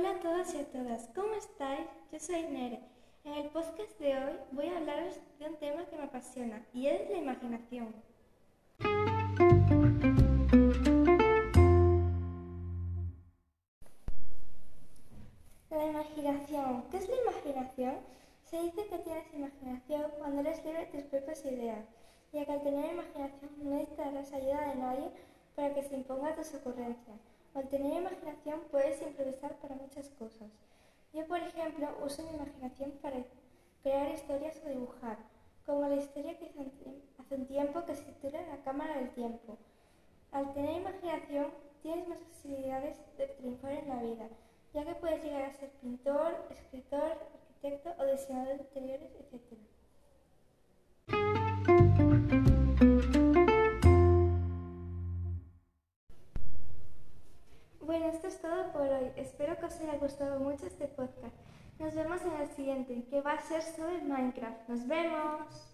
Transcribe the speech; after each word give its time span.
todos 0.00 0.54
y 0.54 0.56
a 0.56 0.64
todas, 0.72 1.10
¿cómo 1.14 1.34
estáis? 1.34 1.86
Yo 2.10 2.18
soy 2.18 2.44
Nere. 2.44 2.80
En 3.24 3.34
el 3.34 3.50
podcast 3.50 3.98
de 3.98 4.16
hoy 4.16 4.32
voy 4.52 4.68
a 4.68 4.78
hablaros 4.78 5.20
de 5.38 5.46
un 5.46 5.56
tema 5.56 5.84
que 5.84 5.96
me 5.98 6.04
apasiona 6.04 6.64
y 6.72 6.86
es 6.86 7.10
la 7.10 7.18
imaginación. 7.18 7.94
La 15.68 15.86
imaginación. 15.86 16.84
¿Qué 16.90 16.96
es 16.96 17.08
la 17.10 17.16
imaginación? 17.30 17.96
Se 18.44 18.62
dice 18.62 18.86
que 18.88 18.98
tienes 18.98 19.34
imaginación 19.34 20.10
cuando 20.16 20.40
eres 20.40 20.64
libre 20.64 20.86
de 20.86 20.86
tus 20.86 21.02
propias 21.02 21.44
ideas, 21.44 21.84
ya 22.32 22.46
que 22.46 22.52
al 22.52 22.62
tener 22.62 22.92
imaginación 22.92 23.50
no 23.58 23.70
necesitarás 23.72 24.32
ayuda 24.32 24.68
de 24.68 24.74
nadie 24.76 25.10
para 25.54 25.74
que 25.74 25.82
se 25.82 25.96
imponga 25.96 26.34
tus 26.34 26.54
ocurrencias. 26.54 27.20
Al 27.54 27.68
tener 27.68 27.92
imaginación 27.92 28.60
puedes 28.70 29.02
improvisar 29.02 29.56
para 29.56 29.74
muchas 29.74 30.08
cosas. 30.10 30.50
Yo, 31.12 31.26
por 31.26 31.38
ejemplo, 31.38 31.86
uso 32.02 32.22
mi 32.22 32.34
imaginación 32.34 32.92
para 33.02 33.22
crear 33.82 34.10
historias 34.10 34.58
o 34.64 34.70
dibujar, 34.70 35.18
como 35.66 35.86
la 35.86 35.96
historia 35.96 36.38
que 36.38 36.50
hace 37.18 37.34
un 37.34 37.46
tiempo 37.46 37.84
que 37.84 37.94
se 37.94 38.04
titula 38.04 38.40
La 38.46 38.62
Cámara 38.62 38.96
del 38.96 39.10
Tiempo. 39.10 39.58
Al 40.30 40.54
tener 40.54 40.80
imaginación 40.80 41.48
tienes 41.82 42.08
más 42.08 42.22
posibilidades 42.22 42.96
de 43.18 43.26
triunfar 43.26 43.72
en 43.72 43.88
la 43.88 44.02
vida, 44.02 44.28
ya 44.72 44.86
que 44.86 44.94
puedes 44.94 45.22
llegar 45.22 45.42
a 45.42 45.52
ser 45.52 45.70
pintor, 45.72 46.34
escritor, 46.48 47.18
arquitecto 47.34 47.94
o 47.98 48.06
diseñador 48.06 48.56
de 48.56 48.62
interiores, 48.62 49.12
etc. 49.14 49.58
Espero 59.16 59.58
que 59.58 59.66
os 59.66 59.80
haya 59.80 59.98
gustado 59.98 60.40
mucho 60.40 60.66
este 60.66 60.86
podcast. 60.88 61.36
Nos 61.78 61.94
vemos 61.94 62.20
en 62.22 62.40
el 62.40 62.48
siguiente, 62.48 63.04
que 63.10 63.20
va 63.20 63.32
a 63.32 63.40
ser 63.40 63.62
sobre 63.62 64.02
Minecraft. 64.02 64.68
¡Nos 64.68 64.86
vemos! 64.86 65.71